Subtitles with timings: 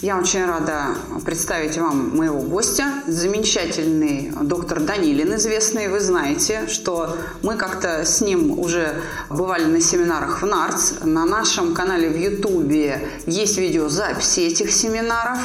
[0.00, 0.94] Я очень рада
[1.24, 5.88] представить вам моего гостя, замечательный доктор Данилин, известный.
[5.88, 11.00] Вы знаете, что мы как-то с ним уже бывали на семинарах в НАРЦ.
[11.02, 15.40] На нашем канале в Ютубе есть видеозаписи этих семинаров.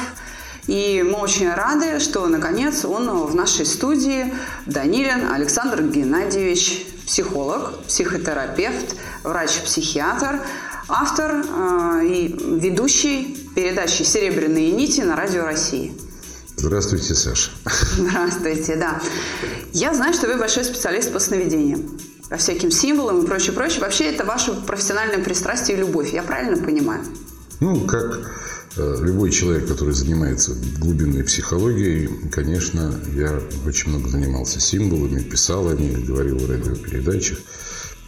[0.68, 4.32] И мы очень рады, что наконец он в нашей студии
[4.66, 8.94] Данилин Александр Геннадьевич, психолог, психотерапевт,
[9.24, 10.38] врач-психиатр,
[10.86, 12.28] автор э, и
[12.60, 15.92] ведущий передачи «Серебряные нити» на Радио России.
[16.56, 17.50] Здравствуйте, Саша.
[17.96, 19.00] Здравствуйте, да.
[19.72, 21.98] Я знаю, что вы большой специалист по сновидениям,
[22.30, 23.80] по всяким символам и прочее, прочее.
[23.80, 27.04] Вообще это ваше профессиональное пристрастие и любовь, я правильно понимаю?
[27.60, 28.30] Ну, как
[28.76, 35.74] э, любой человек, который занимается глубинной психологией, конечно, я очень много занимался символами, писал о
[35.74, 37.38] них, говорил в радиопередачах.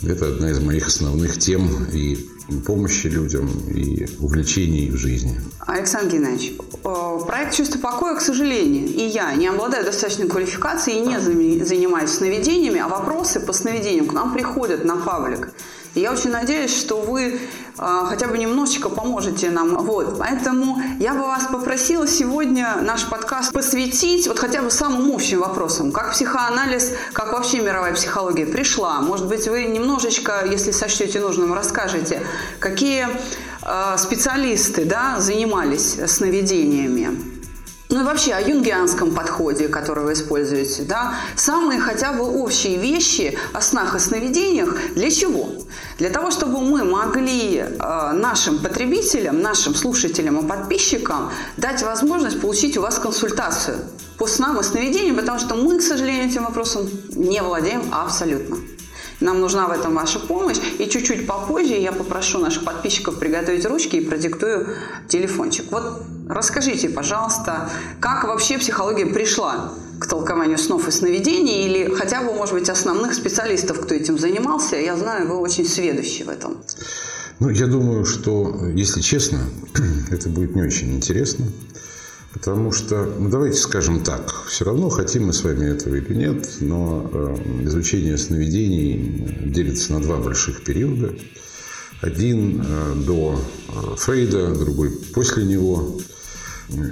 [0.02, 2.16] Это одна из моих основных тем и
[2.64, 5.41] помощи людям, и увлечений в жизни.
[5.66, 6.52] Александр Геннадьевич,
[6.84, 12.11] э, проект «Чувство покоя», к сожалению, и я не обладаю достаточной квалификацией и не занимаюсь
[12.11, 15.48] сновидениями, а вопросы по сновидениям к нам приходят на паблик.
[15.97, 17.41] И я очень надеюсь, что вы
[17.78, 19.78] э, хотя бы немножечко поможете нам.
[19.78, 20.19] Вот.
[20.19, 25.92] Поэтому я бы вас попросила сегодня наш подкаст посвятить вот хотя бы самым общим вопросам.
[25.92, 29.00] Как психоанализ, как вообще мировая психология пришла.
[29.00, 32.20] Может быть, вы немножечко, если сочтете нужным, расскажете,
[32.58, 33.08] какие
[33.62, 37.36] э, специалисты да, занимались сновидениями.
[37.89, 43.61] Ну вообще о юнгианском подходе, который вы используете, да, самые хотя бы общие вещи о
[43.61, 45.48] снах и сновидениях для чего?
[45.98, 52.77] Для того, чтобы мы могли э, нашим потребителям, нашим слушателям и подписчикам дать возможность получить
[52.77, 53.79] у вас консультацию
[54.19, 58.57] по снам и сновидениям, потому что мы, к сожалению, этим вопросом не владеем абсолютно.
[59.20, 60.58] Нам нужна в этом ваша помощь.
[60.78, 64.68] И чуть-чуть попозже я попрошу наших подписчиков приготовить ручки и продиктую
[65.08, 65.64] телефончик.
[65.70, 72.34] Вот расскажите, пожалуйста, как вообще психология пришла к толкованию снов и сновидений, или хотя бы,
[72.34, 74.77] может быть, основных специалистов, кто этим занимался.
[74.77, 76.58] Я знаю, вы очень сведущи в этом.
[77.38, 79.40] Ну, я думаю, что, если честно,
[80.10, 81.46] это будет не очень интересно.
[82.36, 86.47] Потому что, ну давайте скажем так, все равно хотим мы с вами этого или нет,
[86.61, 91.14] но э, изучение сновидений делится на два больших периода.
[92.02, 95.98] Один э, до э, Фрейда, другой после него.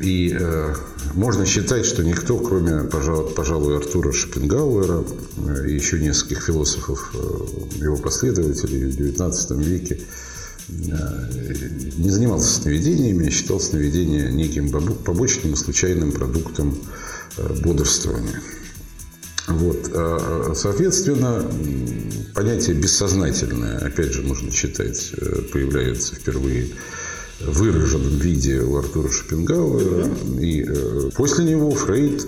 [0.00, 0.74] И э,
[1.12, 5.04] можно считать, что никто, кроме, пожалуй, пожалуй Артура Шопенгауэра
[5.36, 7.12] э, и еще нескольких философов,
[7.74, 10.00] его последователей в XIX веке,
[10.68, 16.78] не занимался сновидениями, а считал сновидение неким побочным и случайным продуктом
[17.36, 18.40] э, бодрствования.
[19.46, 19.90] Вот.
[19.92, 21.44] А, соответственно,
[22.34, 26.70] понятие бессознательное, опять же, можно считать, э, появляется впервые
[27.40, 30.08] в выраженном виде у Артура Шопенгауэра.
[30.40, 32.26] И э, после него Фрейд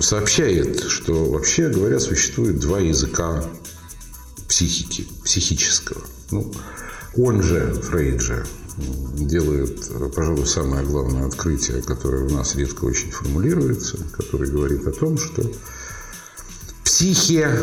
[0.00, 3.44] сообщает, что, вообще говоря, существует два языка
[4.48, 6.02] психики, психического.
[6.30, 6.52] Ну,
[7.16, 8.44] он же, Фрейд же,
[9.18, 15.18] делает, пожалуй, самое главное открытие, которое у нас редко очень формулируется, который говорит о том,
[15.18, 15.50] что
[16.84, 17.56] психия,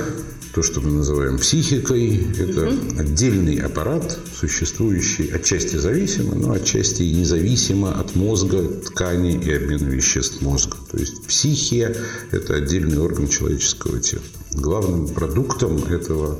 [0.53, 2.99] то, что мы называем психикой, это угу.
[2.99, 10.41] отдельный аппарат, существующий отчасти зависимо, но отчасти и независимо от мозга, ткани и обмена веществ
[10.41, 10.77] мозга.
[10.91, 11.95] То есть психия–
[12.31, 14.23] это отдельный орган человеческого тела.
[14.53, 16.39] Главным продуктом этого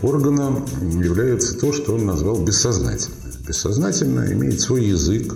[0.00, 3.32] органа является то, что он назвал бессознательное.
[3.46, 5.34] Бессознательное имеет свой язык.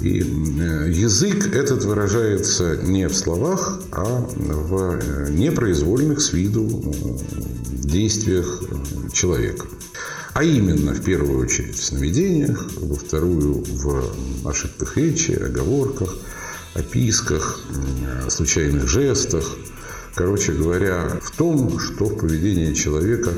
[0.00, 7.36] И э, язык этот выражается не в словах, а в э, непроизвольных с виду э,
[7.70, 8.62] действиях
[9.12, 9.66] человека.
[10.32, 16.14] А именно, в первую очередь, в сновидениях, во вторую в ошибках речи, оговорках,
[16.74, 17.60] описках,
[18.28, 19.44] случайных жестах.
[20.14, 23.32] Короче говоря, в том, что в поведении человека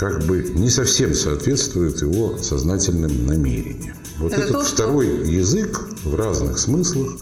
[0.00, 3.94] как бы не совсем соответствует его сознательным намерениям.
[4.16, 5.30] Вот Это этот то, второй что...
[5.30, 7.18] язык в разных смыслах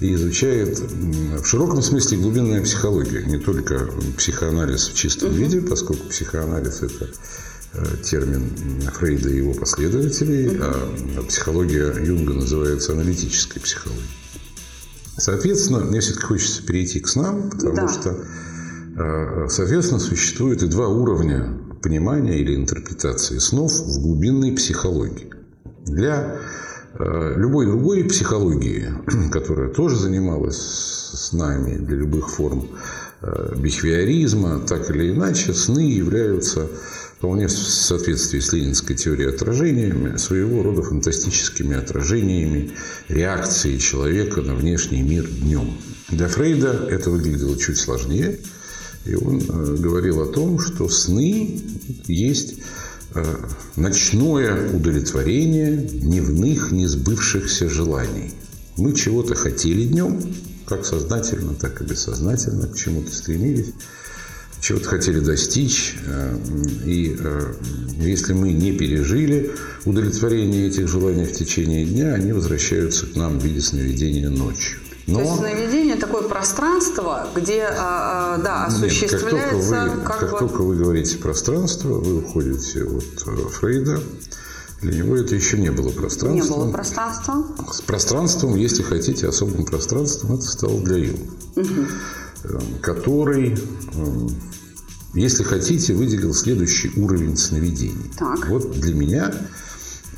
[0.00, 3.88] и изучает в широком смысле глубинная психология, не только
[4.18, 5.38] психоанализ в чистом угу.
[5.38, 7.08] виде, поскольку психоанализ это
[7.72, 8.52] э, термин
[8.92, 10.64] Фрейда и его последователей, угу.
[11.16, 14.04] а психология Юнга называется аналитической психологией.
[15.16, 17.88] Соответственно, мне все-таки хочется перейти к снам, потому да.
[17.88, 18.24] что,
[18.98, 25.32] э, соответственно, существует и два уровня понимания или интерпретации снов в глубинной психологии.
[25.86, 26.36] Для
[26.98, 28.88] э, любой другой психологии,
[29.32, 32.68] которая тоже занималась с нами для любых форм
[33.22, 36.68] э, бихевиоризма, так или иначе, сны являются
[37.18, 42.70] вполне в соответствии с ленинской теорией отражениями, своего рода фантастическими отражениями
[43.08, 45.76] реакции человека на внешний мир днем.
[46.10, 48.38] Для Фрейда это выглядело чуть сложнее,
[49.04, 51.60] и он э, говорил о том, что сны
[52.06, 52.56] есть
[53.14, 53.36] э,
[53.76, 58.32] ночное удовлетворение дневных несбывшихся желаний.
[58.76, 60.20] Мы чего-то хотели днем,
[60.66, 63.72] как сознательно, так и бессознательно, к чему-то стремились
[64.60, 65.94] чего-то хотели достичь.
[66.04, 66.36] Э,
[66.84, 67.16] и
[68.00, 69.52] если мы не пережили
[69.84, 74.78] удовлетворение этих желаний в течение дня, они возвращаются к нам в виде сновидения ночью.
[75.08, 75.14] Но...
[75.14, 79.84] То есть сновидение такое пространство, где а, а, да, осуществляется...
[79.84, 84.00] Нет, как только, вы, как, как только вы говорите пространство, вы уходите от э, Фрейда.
[84.82, 86.34] Для него это еще не было пространством.
[86.34, 87.42] Не было пространства.
[87.72, 91.32] С пространством, если хотите, особым пространством, это стало для Юнга.
[91.56, 91.86] Угу.
[92.44, 94.28] Э, который, э,
[95.14, 98.12] если хотите, выделил следующий уровень сновидений.
[98.18, 98.46] Так.
[98.46, 99.34] Вот для меня,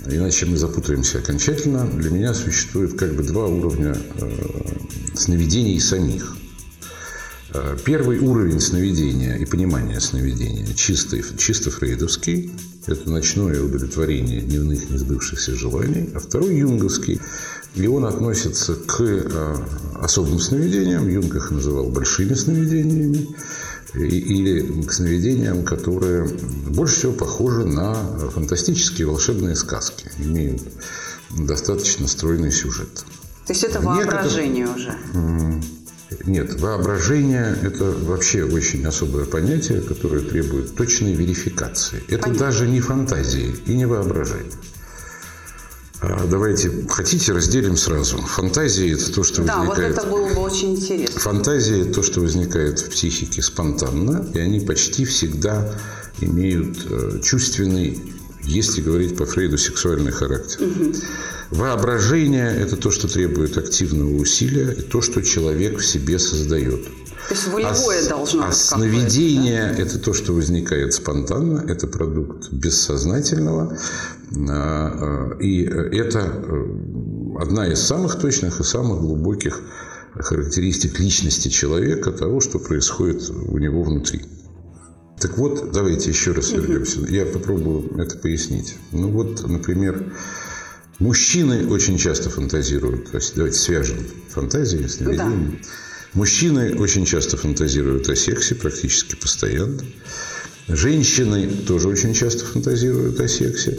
[0.06, 4.30] иначе мы запутаемся окончательно, для меня существует как бы два уровня э,
[5.14, 6.36] сновидений самих.
[7.84, 12.52] Первый уровень сновидения и понимания сновидения чистый, чисто фрейдовский.
[12.86, 16.10] Это ночное удовлетворение дневных несбывшихся желаний.
[16.14, 17.20] А второй юнговский
[17.74, 19.56] и он относится к э,
[20.00, 23.28] особым сновидениям, Юнг их называл большими сновидениями,
[23.94, 26.28] или к сновидениям, которые
[26.68, 27.94] больше всего похожи на
[28.30, 30.62] фантастические волшебные сказки, имеют
[31.30, 33.04] достаточно стройный сюжет.
[33.46, 34.94] То есть это воображение Некотор...
[35.14, 35.62] уже?
[36.24, 42.02] Нет, воображение– это вообще очень особое понятие, которое требует точной верификации.
[42.08, 42.46] Это Понятно.
[42.46, 44.52] даже не фантазии и не воображение.
[46.02, 48.18] А, давайте, хотите, разделим сразу.
[48.18, 49.94] Фантазии– это то, что да, возникает...
[49.96, 51.20] Да, вот это было бы очень интересно.
[51.20, 55.74] Фантазии– это то, что возникает в психике спонтанно, и они почти всегда
[56.20, 58.00] имеют э, чувственный,
[58.44, 60.62] если говорить по Фрейду, сексуальный характер.
[60.62, 60.94] Угу.
[61.50, 66.80] Воображение– это то, что требует активного усилия, и то, что человек в себе создает.
[67.30, 68.56] То есть волевое а, должно а быть.
[68.56, 73.78] А сновидение да?– это то, что возникает спонтанно, это продукт бессознательного.
[74.36, 79.60] А, а, и это э, одна из самых точных и самых глубоких
[80.16, 84.22] характеристик личности человека, того, что происходит у него внутри.
[85.20, 86.98] Так вот, давайте еще раз вернемся.
[87.08, 88.74] Я попробую это пояснить.
[88.90, 90.12] Ну вот, например,
[90.98, 93.12] мужчины очень часто фантазируют.
[93.12, 93.98] То есть давайте свяжем
[94.30, 95.60] фантазии с сновидением.
[95.62, 95.68] Да.
[96.14, 99.82] Мужчины очень часто фантазируют о сексе, практически постоянно.
[100.66, 103.78] Женщины тоже очень часто фантазируют о сексе,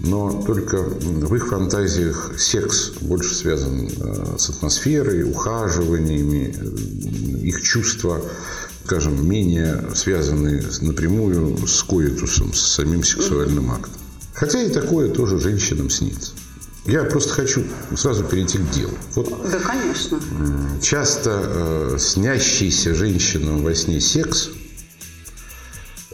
[0.00, 8.22] но только в их фантазиях секс больше связан э, с атмосферой, ухаживаниями, э, их чувства,
[8.84, 13.92] скажем, менее связаны напрямую с коитусом, с самим сексуальным актом.
[14.32, 16.32] Хотя и такое тоже женщинам снится.
[16.88, 17.64] Я просто хочу
[17.94, 18.94] сразу перейти к делу.
[19.14, 20.18] Вот да, конечно.
[20.80, 24.48] Часто э, снящийся женщинам во сне секс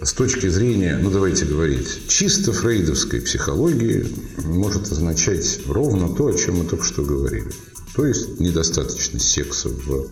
[0.02, 4.04] с точки зрения, ну давайте говорить, чисто фрейдовской психологии
[4.44, 7.52] может означать ровно то, о чем мы только что говорили.
[7.94, 10.10] То есть недостаточно секса в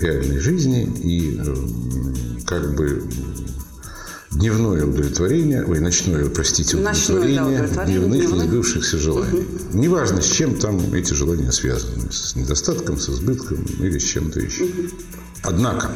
[0.00, 3.08] реальной жизни и э, как бы
[4.34, 9.40] дневное удовлетворение, ой, ночное, простите, удовлетворение, ночное, да, удовлетворение дневных, дневных несбывшихся желаний.
[9.40, 9.78] Угу.
[9.78, 14.64] Неважно, с чем там эти желания связаны, с недостатком, с избытком или с чем-то еще.
[14.64, 14.72] Угу.
[15.42, 15.90] Однако,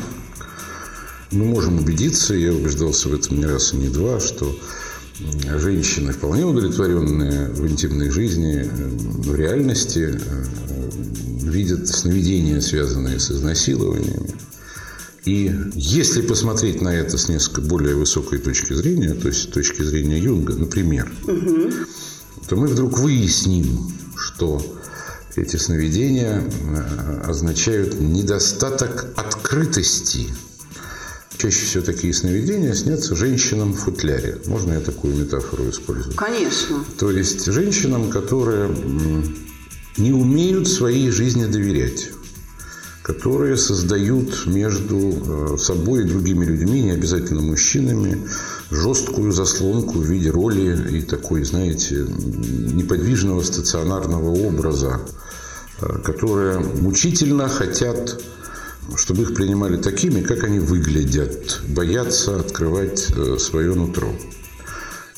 [1.30, 4.56] мы можем убедиться, я убеждался в этом не раз и не два, что
[5.58, 10.44] женщины, вполне удовлетворенные в интимной жизни, э, в реальности, э,
[11.42, 14.34] видят сновидения, связанные с изнасилованиями,
[15.26, 19.82] и если посмотреть на это с несколько более высокой точки зрения, то есть с точки
[19.82, 21.72] зрения Юнга, например, угу.
[22.48, 24.64] то мы вдруг выясним, что
[25.34, 30.28] эти сновидения э, означают недостаток открытости.
[31.36, 34.38] Чаще всего такие сновидения снятся женщинам в футляре.
[34.46, 36.14] Можно я такую метафору использую?
[36.14, 36.84] Конечно.
[36.98, 38.70] То есть женщинам, которые
[39.96, 42.10] не умеют своей жизни доверять
[43.06, 48.26] которые создают между э, собой и другими людьми, не обязательно мужчинами,
[48.72, 55.02] жесткую заслонку в виде роли и такой, знаете, неподвижного стационарного образа
[55.80, 58.20] э, которые мучительно хотят,
[58.96, 64.12] чтобы их принимали такими, как они выглядят, боятся открывать э, свое нутро.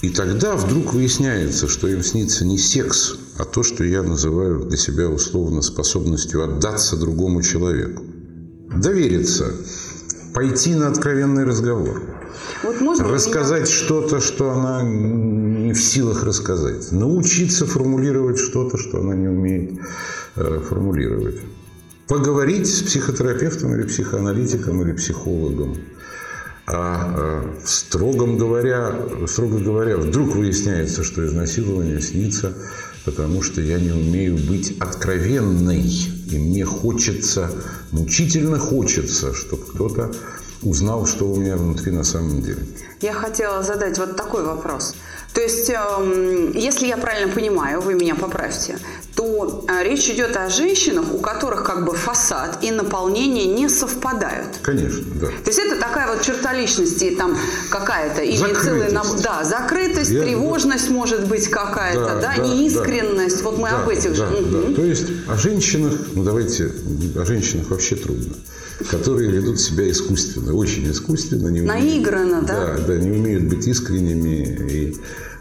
[0.02, 4.76] И тогда вдруг выясняется, что им снится не секс, а то, что я называю для
[4.76, 8.02] себя условно способностью отдаться другому человеку.
[8.74, 9.54] Довериться,
[10.34, 12.02] пойти на откровенный разговор.
[12.64, 13.72] Вот можно рассказать меня...
[13.72, 16.90] что-то, что она не в силах рассказать.
[16.90, 19.78] Научиться формулировать что-то, что она не умеет
[20.34, 21.36] э, формулировать.
[22.08, 25.76] Поговорить с психотерапевтом или психоаналитиком или психологом.
[26.66, 28.94] А строго говоря,
[29.26, 32.52] строго говоря, вдруг выясняется, что изнасилование снится,
[33.10, 35.82] потому что я не умею быть откровенной.
[36.30, 37.50] И мне хочется,
[37.90, 40.12] мучительно хочется, чтобы кто-то
[40.62, 42.62] узнал, что у меня внутри на самом деле.
[43.00, 44.94] Я хотела задать вот такой вопрос.
[45.34, 48.78] То есть, эм, если я правильно понимаю, вы меня поправьте,
[49.14, 54.58] то э, речь идет о женщинах, у которых как бы фасад и наполнение не совпадают.
[54.62, 55.26] Конечно, да.
[55.26, 57.36] То есть это такая вот черта личности там
[57.70, 60.94] какая-то или целый набор, да, закрытость, я, тревожность да.
[60.94, 63.38] может быть какая-то, да, да, да неискренность.
[63.38, 64.26] Да, вот мы да, об этих да, же.
[64.26, 64.58] Да.
[64.58, 64.74] Угу.
[64.74, 66.72] То есть о женщинах, ну давайте,
[67.14, 68.34] о женщинах вообще трудно
[68.90, 71.48] которые ведут себя искусственно, очень искусственно.
[71.48, 72.76] Не умеют, Наигранно, да?
[72.76, 74.96] Да, да, не умеют быть искренними и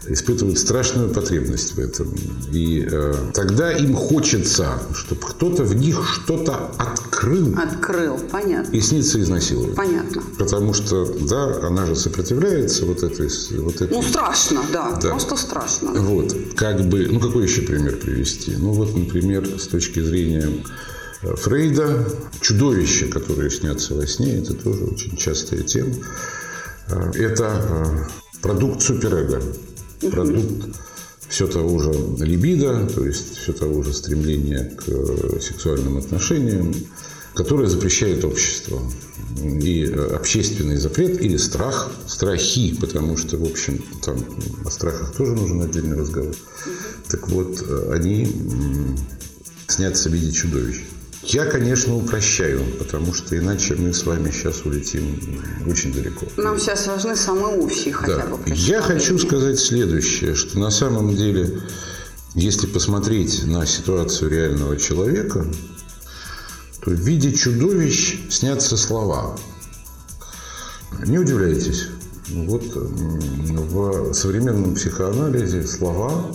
[0.06, 2.14] испытывают страшную потребность в этом.
[2.52, 7.54] И э, тогда им хочется, чтобы кто-то в них что-то открыл.
[7.58, 8.74] Открыл, понятно.
[8.74, 9.74] И снится изнасиловать.
[9.74, 10.22] Понятно.
[10.38, 13.28] Потому что, да, она же сопротивляется вот этой...
[13.58, 13.90] Вот этой...
[13.90, 15.10] Ну, страшно, да, да.
[15.10, 15.92] Просто страшно.
[15.92, 17.06] Вот, как бы...
[17.10, 18.56] Ну, какой еще пример привести?
[18.56, 20.48] Ну, вот, например, с точки зрения
[21.22, 22.06] Фрейда.
[22.40, 25.94] Чудовища, которые снятся во сне, это тоже очень частая тема.
[26.88, 29.42] Э, это э, продукт суперэго,
[30.10, 30.76] продукт
[31.28, 31.92] все того же
[32.24, 36.72] либидо, то есть все того же стремления к э, сексуальным отношениям,
[37.34, 38.80] которое запрещает общество.
[39.42, 44.16] И общественный запрет или страх, страхи, потому что, в общем, там
[44.64, 46.34] о страхах тоже нужен отдельный разговор.
[47.08, 48.26] Так вот, они
[49.68, 50.82] снятся в виде чудовищ.
[51.28, 55.20] Я, конечно, упрощаю, потому что иначе мы с вами сейчас улетим
[55.66, 56.26] очень далеко.
[56.38, 58.26] Нам сейчас важны самые общие хотя да.
[58.34, 58.40] бы.
[58.46, 61.60] Я хочу сказать следующее, что на самом деле,
[62.34, 65.44] если посмотреть на ситуацию реального человека,
[66.80, 69.38] то в виде чудовищ снятся слова.
[71.04, 71.88] Не удивляйтесь.
[72.30, 76.34] Вот в современном психоанализе слова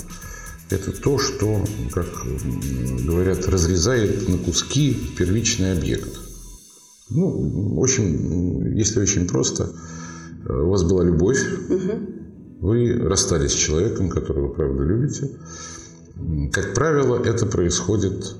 [0.70, 2.08] это то, что, как
[3.06, 6.20] говорят, разрезает на куски первичный объект.
[7.10, 9.70] Ну, в общем, если очень просто,
[10.48, 11.40] у вас была любовь,
[11.70, 12.68] угу.
[12.68, 15.30] вы расстались с человеком, которого вы правда любите.
[16.52, 18.36] Как правило, это происходит,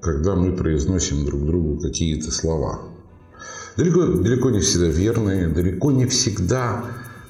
[0.00, 2.80] когда мы произносим друг другу какие-то слова.
[3.76, 6.84] Далеко, далеко не всегда верные, далеко не всегда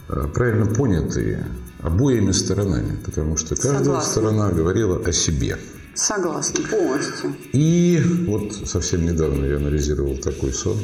[0.09, 1.47] э, правильно понятые
[1.81, 4.11] обоими сторонами, потому что каждая Согласна.
[4.11, 5.59] сторона говорила о себе.
[5.95, 7.37] Согласна, полностью.
[7.53, 10.79] И вот совсем недавно я анализировал такой сон.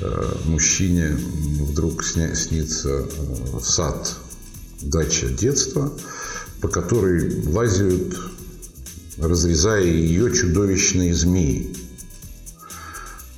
[0.00, 1.16] Э, мужчине
[1.60, 4.14] вдруг снится э, сад,
[4.82, 5.92] дача детства,
[6.60, 8.14] по которой лазят,
[9.18, 11.74] разрезая ее чудовищные змеи.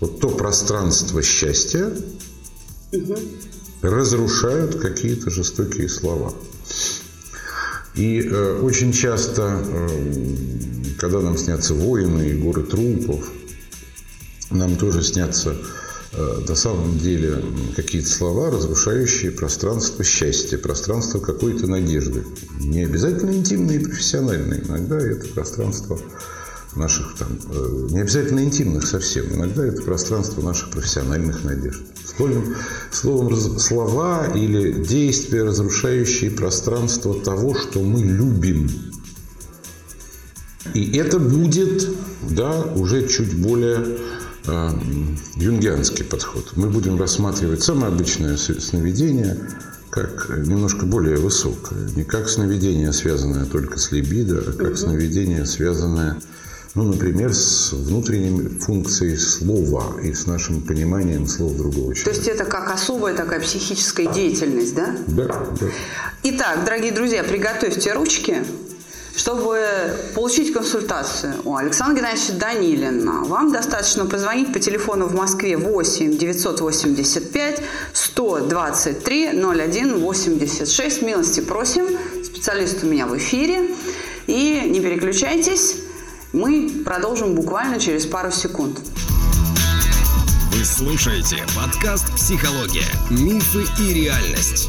[0.00, 1.90] Вот то пространство счастья
[2.92, 3.16] угу.
[3.82, 6.32] Разрушают какие-то жестокие слова.
[7.94, 9.88] И э, очень часто, э,
[10.98, 13.28] когда нам снятся воины и горы трупов,
[14.50, 15.56] нам тоже снятся
[16.12, 17.42] э, на самом деле
[17.74, 22.24] какие-то слова, разрушающие пространство счастья, пространство какой-то надежды.
[22.60, 25.98] Не обязательно интимные и профессиональные, иногда это пространство
[26.76, 31.82] наших там, э, не обязательно интимных совсем, иногда это пространство наших профессиональных надежд.
[32.18, 32.56] Словом,
[32.90, 38.68] словом слова или действия, разрушающие пространство того, что мы любим.
[40.74, 41.88] И это будет,
[42.28, 43.98] да, уже чуть более
[44.46, 44.70] э,
[45.36, 46.54] юнгианский подход.
[46.56, 49.38] Мы будем рассматривать самое обычное сновидение
[49.90, 51.88] как немножко более высокое.
[51.96, 56.16] Не как сновидение, связанное только с либидо, а как сновидение, связанное
[56.78, 62.04] ну, например, с внутренней функцией слова и с нашим пониманием слов другого человека.
[62.04, 64.94] То есть это как особая такая психическая деятельность, да?
[65.08, 65.26] Да,
[65.60, 65.66] да.
[66.22, 68.44] Итак, дорогие друзья, приготовьте ручки.
[69.16, 69.58] Чтобы
[70.14, 77.60] получить консультацию у Александра Геннадьевича Данилина, вам достаточно позвонить по телефону в Москве 8 985
[77.92, 81.02] 123 01 86.
[81.02, 81.86] Милости просим.
[82.24, 83.74] Специалист у меня в эфире.
[84.28, 85.87] И не переключайтесь.
[86.34, 88.78] Мы продолжим буквально через пару секунд.
[90.52, 92.84] Вы слушаете подкаст «Психология.
[93.08, 94.68] Мифы и реальность».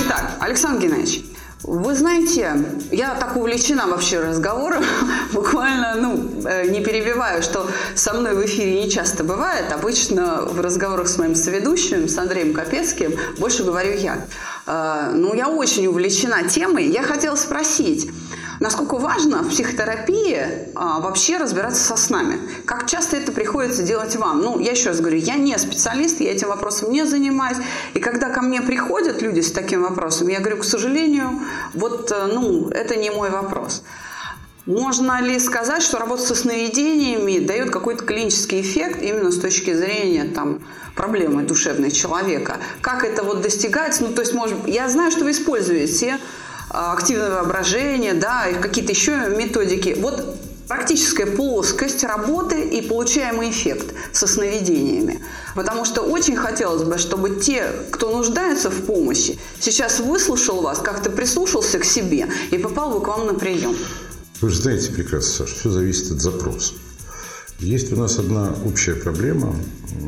[0.00, 1.24] Итак, Александр Геннадьевич,
[1.62, 2.56] вы знаете,
[2.90, 4.82] я так увлечена вообще разговором,
[5.32, 9.70] буквально, ну, э, не перебиваю, что со мной в эфире не часто бывает.
[9.72, 14.24] Обычно в разговорах с моим соведущим, с Андреем Капецким, больше говорю я.
[14.66, 16.88] Э, ну, я очень увлечена темой.
[16.88, 18.10] Я хотела спросить,
[18.62, 20.38] Насколько важно в психотерапии
[20.76, 22.38] а, вообще разбираться со снами?
[22.64, 24.40] Как часто это приходится делать вам?
[24.40, 27.56] Ну, я еще раз говорю, я не специалист, я этим вопросом не занимаюсь.
[27.94, 31.40] И когда ко мне приходят люди с таким вопросом, я говорю, к сожалению,
[31.74, 33.82] вот, э, ну, это не мой вопрос.
[34.64, 40.22] Можно ли сказать, что работа со сновидениями дает какой-то клинический эффект именно с точки зрения
[40.32, 40.60] там,
[40.94, 42.58] проблемы душевной человека?
[42.80, 44.04] Как это вот достигается?
[44.04, 46.20] Ну, то есть, может, я знаю, что вы используете
[46.72, 49.96] активное воображение, да, и какие-то еще методики.
[49.98, 50.38] Вот
[50.68, 55.20] практическая плоскость работы и получаемый эффект со сновидениями.
[55.54, 61.10] Потому что очень хотелось бы, чтобы те, кто нуждается в помощи, сейчас выслушал вас, как-то
[61.10, 63.76] прислушался к себе и попал бы к вам на прием.
[64.40, 66.74] Вы же знаете прекрасно, Саша, все зависит от запроса.
[67.58, 69.54] Есть у нас одна общая проблема,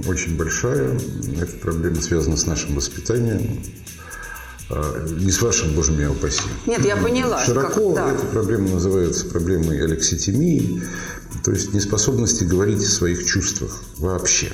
[0.08, 0.98] очень большая.
[1.40, 3.62] Эта проблема связана с нашим воспитанием,
[3.93, 3.93] а,
[4.70, 6.42] не с вашим, боже меня упаси.
[6.66, 7.44] Нет, я поняла.
[7.44, 8.12] Широко как, да.
[8.12, 10.82] эта проблема называется проблемой алекситимии,
[11.44, 14.52] то есть неспособности говорить о своих чувствах вообще.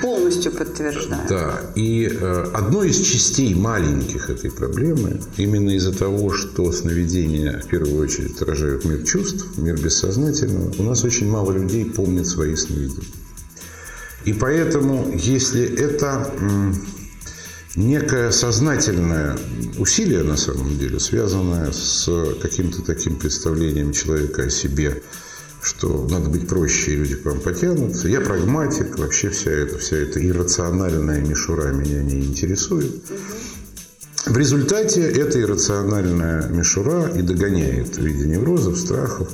[0.00, 1.28] Полностью подтверждаю.
[1.28, 1.60] Да.
[1.74, 8.00] И э, одной из частей маленьких этой проблемы, именно из-за того, что сновидения в первую
[8.00, 13.08] очередь отражают мир чувств, мир бессознательного, у нас очень мало людей помнят свои сновидения.
[14.24, 16.32] И поэтому, если это
[17.76, 19.38] некое сознательное
[19.78, 22.08] усилие, на самом деле, связанное с
[22.40, 25.02] каким-то таким представлением человека о себе,
[25.62, 28.08] что надо быть проще, и люди к вам потянутся.
[28.08, 32.92] Я прагматик, вообще вся эта, вся эта иррациональная мишура меня не интересует.
[34.26, 39.28] В результате эта иррациональная мишура и догоняет в виде неврозов, страхов,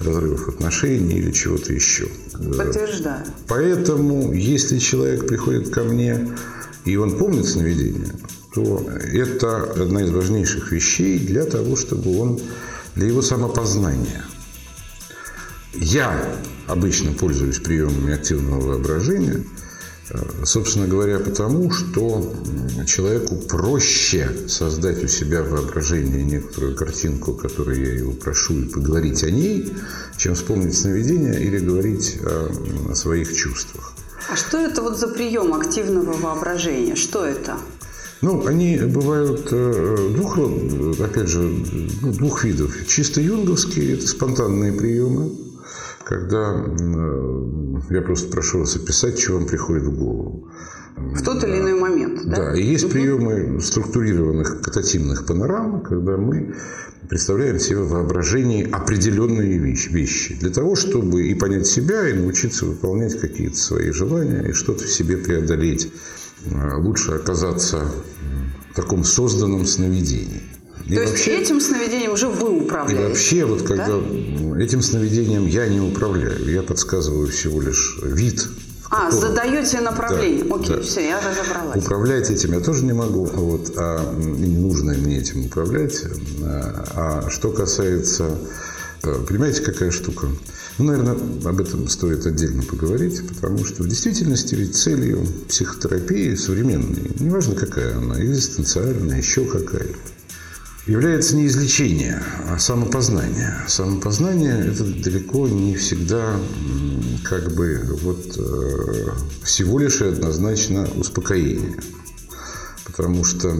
[0.00, 2.08] разрывов отношений или чего-то еще.
[2.32, 3.24] Подтверждаю.
[3.46, 6.28] Поэтому, если человек приходит ко мне
[6.84, 8.14] и он помнит сновидение,
[8.54, 12.40] то это одна из важнейших вещей для того, чтобы он,
[12.94, 14.24] для его самопознания.
[15.74, 16.36] Я
[16.68, 19.44] обычно пользуюсь приемами активного воображения,
[20.10, 22.32] э, собственно говоря, потому что
[22.86, 29.24] человеку проще создать у себя в воображении некоторую картинку, которую я его прошу, и поговорить
[29.24, 29.72] о ней,
[30.16, 32.52] чем вспомнить сновидение или говорить о,
[32.90, 33.94] о своих чувствах.
[34.28, 36.94] А что это вот за прием активного воображения?
[36.94, 37.56] Что это?
[38.22, 40.38] Ну, они бывают э, двух,
[40.98, 41.40] опять же,
[42.00, 42.74] ну, двух видов.
[42.86, 45.30] Чисто юнговские– это спонтанные приемы,
[46.04, 47.44] когда э,
[47.90, 50.48] я просто прошу вас описать, что вам приходит в голову.
[50.96, 52.36] В тот или иной момент, да?
[52.36, 56.54] Да, и есть приемы структурированных катативных панорам, когда мы
[57.08, 63.18] представляем себе в воображении определенные вещи для того, чтобы и понять себя, и научиться выполнять
[63.18, 65.90] какие-то свои желания, и что-то в себе преодолеть.
[66.52, 67.86] А, лучше оказаться
[68.70, 70.42] в таком созданном сновидении.
[70.86, 73.02] И То вообще, есть этим сновидением уже вы управляете?
[73.02, 74.62] И вообще, вот когда да?
[74.62, 78.46] этим сновидением я не управляю, я подсказываю всего лишь вид
[78.94, 79.20] а, котором...
[79.20, 80.44] задаете направление.
[80.44, 80.82] Да, Окей, да.
[80.82, 81.84] все, я разобралась.
[81.84, 86.02] Управлять этим я тоже не могу, вот, а не нужно мне этим управлять.
[86.42, 88.38] А, а что касается,
[89.02, 90.28] э, понимаете, какая штука?
[90.78, 91.12] Ну, наверное,
[91.44, 97.96] об этом стоит отдельно поговорить, потому что в действительности ведь целью психотерапии современной, неважно какая
[97.96, 99.94] она, экзистенциальная, еще какая-то,
[100.86, 103.56] является не излечение, а самопознание.
[103.66, 106.36] Самопознание– это далеко не всегда
[107.24, 109.10] как бы вот э,
[109.42, 111.80] всего лишь и однозначно успокоение.
[112.84, 113.54] Потому что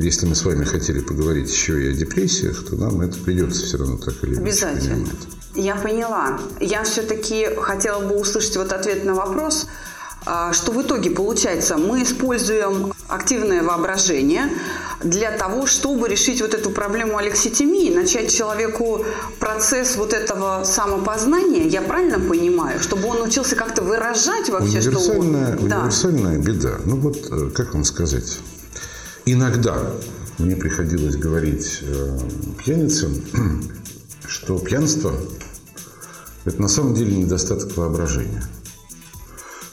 [0.00, 3.76] если мы с вами хотели поговорить еще и о депрессиях, то нам это придется все
[3.76, 4.94] равно так или иначе Обязательно.
[4.94, 5.28] Понимать.
[5.54, 6.40] Я поняла.
[6.58, 9.66] Я все-таки хотела бы услышать вот ответ на вопрос,
[10.24, 14.50] а, что в итоге получается, мы используем активное воображение
[15.02, 19.04] для того, чтобы решить вот эту проблему алекситимии, начать человеку
[19.38, 25.34] процесс вот этого самопознания, я правильно понимаю, чтобы он научился как-то выражать вообще, что он...
[25.34, 26.42] Универсальная да.
[26.42, 26.74] беда.
[26.84, 28.38] Ну вот, э, как вам сказать,
[29.24, 29.90] иногда
[30.38, 32.18] мне приходилось говорить э,
[32.62, 33.14] пьяницам,
[34.28, 35.14] что пьянство–
[36.44, 38.42] это на самом деле недостаток воображения.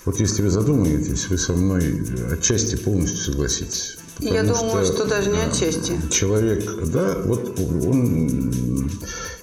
[0.06, 3.98] Вот если вы задумаетесь, вы со мной отчасти полностью согласитесь.
[4.20, 5.94] Я думаю, что, что даже не отчасти.
[6.12, 8.92] Человек, да, вот он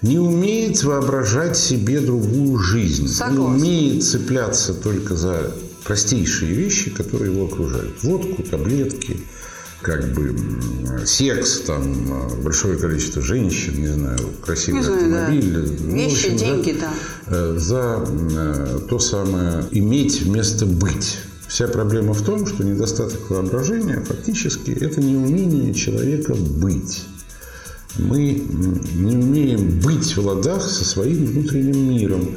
[0.02, 3.08] не умеет воображать себе другую жизнь.
[3.08, 3.44] Согласна.
[3.44, 5.52] Он умеет цепляться только за
[5.84, 8.02] простейшие вещи, которые его окружают.
[8.02, 9.20] Водку, таблетки,
[9.82, 10.34] как бы
[11.06, 15.22] секс, там, э, большое количество женщин, не знаю, красивый Не знаю, да.
[15.24, 15.58] автомобиль.
[15.58, 16.90] Ну, в Вещи, общем, за- деньги, да.
[17.26, 21.18] э, За э, то самое иметь вместо быть.
[21.54, 27.04] Вся проблема в том, что недостаток воображения фактически это неумение человека быть.
[27.96, 28.42] Мы
[28.96, 32.28] не умеем быть в ладах со своим внутренним миром.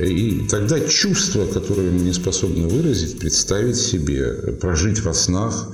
[0.00, 5.68] И тогда чувства, которые мы не способны выразить, представить себе, прожить во снах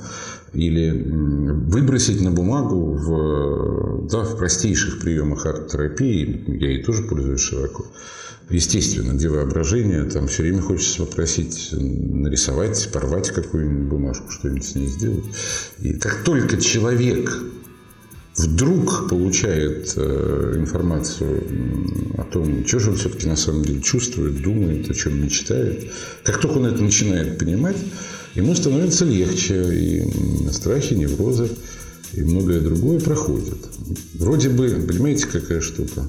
[0.53, 7.87] или выбросить на бумагу в, да, в простейших приемах арт-терапии, я ей тоже пользуюсь широко,
[8.49, 14.87] Естественно, где воображение, там все время хочется попросить нарисовать, порвать какую-нибудь бумажку, что-нибудь с ней
[14.87, 15.23] сделать.
[15.79, 17.31] И как только человек
[18.35, 21.43] вдруг получает э, информацию
[22.17, 25.91] о том, что же он все-таки на самом деле чувствует, думает, о чем мечтает,
[26.23, 27.77] как только он это начинает понимать,
[28.35, 31.49] ему становится легче, и страхи, неврозы
[32.13, 33.57] и многое другое проходят.
[34.13, 36.07] Вроде бы, понимаете, какая штука?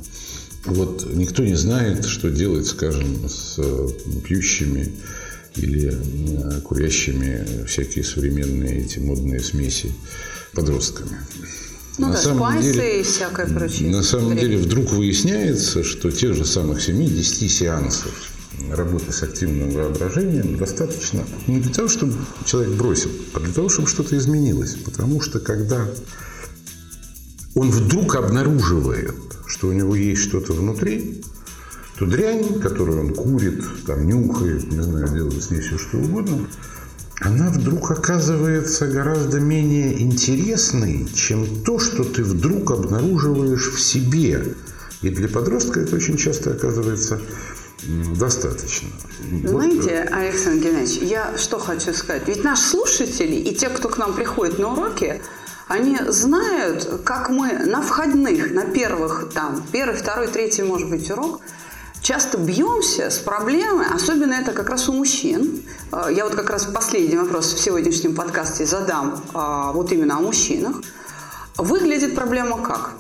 [0.65, 3.89] Вот никто не знает, что делать, скажем, с э,
[4.25, 4.93] пьющими
[5.57, 9.93] или э, курящими всякие современные эти модные смеси
[10.53, 11.19] подростками.
[11.99, 13.91] Ну да, спайсы и всякое прочее.
[13.91, 14.41] На самом Время.
[14.41, 18.13] деле вдруг выясняется, что тех же самых 7-10 сеансов
[18.71, 23.89] работы с активным воображением достаточно не для того, чтобы человек бросил, а для того, чтобы
[23.89, 24.75] что-то изменилось.
[24.85, 25.89] Потому что когда
[27.55, 29.15] он вдруг обнаруживает,
[29.47, 31.23] что у него есть что-то внутри,
[31.99, 36.47] то дрянь, которую он курит, там, нюхает, не знаю, делает с ней все что угодно,
[37.21, 44.55] она вдруг оказывается гораздо менее интересной, чем то, что ты вдруг обнаруживаешь в себе.
[45.03, 47.21] И для подростка это очень часто оказывается
[48.19, 48.89] достаточно.
[49.31, 52.23] Вот, Знаете, Александр Геннадьевич, я что хочу сказать.
[52.27, 55.21] Ведь наши слушатели и те, кто к нам приходит на уроки,
[55.69, 61.41] они знают, как мы на входных, на первых, там, первый, второй, третий, может быть, урок,
[62.03, 65.63] часто бьемся с проблемой, особенно это как раз у мужчин.
[65.91, 70.21] Э, Я вот как раз последний вопрос в сегодняшнем подкасте задам а, вот именно о
[70.21, 70.77] мужчинах.
[71.57, 72.93] Выглядит проблема как?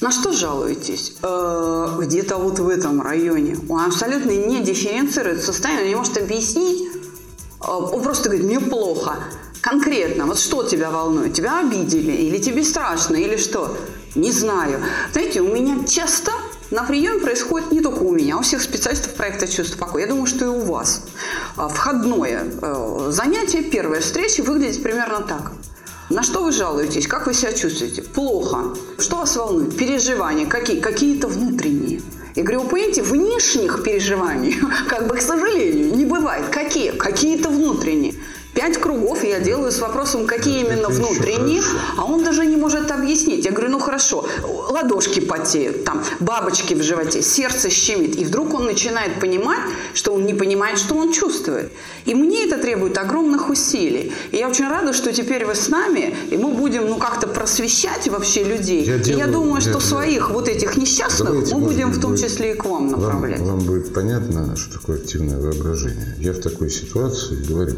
[0.00, 1.16] На что жалуетесь?
[1.22, 3.56] Э, где-то вот в этом районе.
[3.68, 6.86] Он абсолютно не дифференцирует состояние, он не может объяснить.
[7.62, 9.16] Э, он просто говорит, мне плохо.
[9.60, 11.34] Конкретно, вот что тебя волнует?
[11.34, 12.12] Тебя обидели?
[12.12, 13.16] Или тебе страшно?
[13.16, 13.76] Или что?
[14.14, 14.80] Не знаю.
[15.12, 16.32] Знаете, у меня часто
[16.70, 20.02] на приеме происходит не только у меня, а у всех специалистов проекта «Чувство покоя».
[20.02, 21.02] Я думаю, что и у вас.
[21.56, 25.52] А, Входное э, занятие, первая встреча выглядит примерно так.
[26.10, 27.06] На что вы жалуетесь?
[27.06, 28.02] Как вы себя чувствуете?
[28.02, 28.74] Плохо.
[28.98, 29.76] Что вас волнует?
[29.76, 30.46] Переживания.
[30.46, 30.80] Какие?
[30.80, 32.00] Какие-то внутренние.
[32.34, 34.56] Я говорю, вы понимаете, внешних переживаний,
[34.88, 36.48] как бы, к сожалению, не бывает.
[36.50, 36.92] Какие?
[36.92, 38.14] Какие-то внутренние.
[38.58, 41.62] Пять кругов я делаю с вопросом, какие именно внутренние,
[41.96, 43.44] а он даже не может объяснить.
[43.44, 44.26] Я говорю, ну хорошо,
[44.70, 48.16] ладошки потеют, там, бабочки в животе, сердце щемит.
[48.16, 49.60] И вдруг он начинает понимать,
[49.94, 51.70] что он не понимает, что он чувствует.
[52.04, 54.12] И мне это требует огромных усилий.
[54.32, 58.08] И я очень рада, что теперь вы с нами, и мы будем, ну, как-то просвещать
[58.08, 58.82] вообще людей.
[58.84, 61.90] Я и я делаю- думаю, я- что я- своих вот этих несчастных Давайте, мы будем
[61.92, 63.40] в том будет- числе и к вам Вам, направлять.
[63.40, 66.16] вам будет понятно, что такое активное воображение.
[66.18, 67.76] Я в такой ситуации говорю,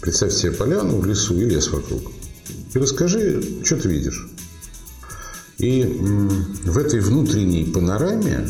[0.00, 2.12] представь себе поляну в лесу и лес вокруг.
[2.74, 4.28] И расскажи, что ты видишь.
[5.58, 5.82] И
[6.64, 8.48] в этой внутренней панораме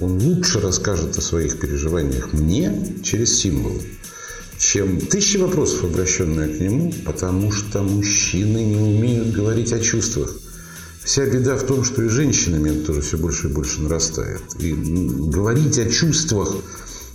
[0.00, 3.80] он лучше расскажет о своих переживаниях мне через символы,
[4.58, 10.34] чем тысячи вопросов, обращенные к нему, потому что мужчины не умеют говорить о чувствах.
[11.04, 14.42] Вся беда в том, что и женщинами это тоже все больше и больше нарастает.
[14.58, 16.56] И говорить о чувствах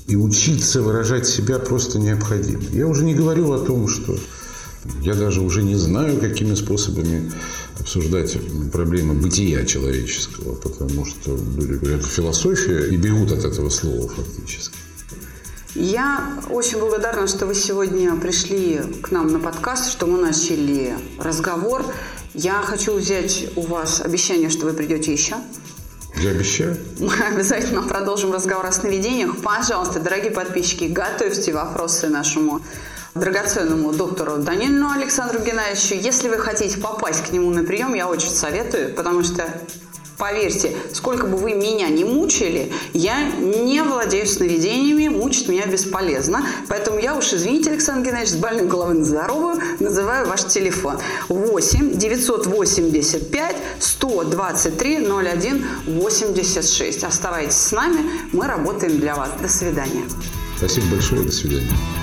[0.08, 2.64] и учиться выражать себя просто необходимо.
[2.72, 4.18] Я уже не говорю о том, что
[5.02, 7.32] я даже уже не знаю, какими способами
[7.80, 8.38] обсуждать
[8.72, 14.76] проблемы бытия человеческого, потому что люди говорят философия и бегут от этого слова фактически.
[15.76, 21.84] Я очень благодарна, что вы сегодня пришли к нам на подкаст, что мы начали разговор.
[22.36, 25.36] Я хочу взять у вас обещание, что вы придете еще.
[26.16, 26.78] Я обещаю.
[27.00, 29.42] Мы обязательно продолжим разговор о сновидениях.
[29.42, 32.62] Пожалуйста, дорогие подписчики, готовьте вопросы нашему
[33.16, 35.96] драгоценному доктору Данилину Александру Геннадьевичу.
[35.96, 39.48] Если вы хотите попасть к нему на прием, я очень советую, потому что
[40.24, 46.46] поверьте, сколько бы вы меня не мучили, я не владею сновидениями, мучить меня бесполезно.
[46.70, 50.98] Поэтому я уж, извините, Александр Геннадьевич, с больной головы на здоровую называю ваш телефон.
[51.28, 57.04] 8 985 123 01 86.
[57.04, 58.00] Оставайтесь с нами,
[58.32, 59.30] мы работаем для вас.
[59.42, 60.04] До свидания.
[60.58, 62.03] Спасибо большое, до свидания.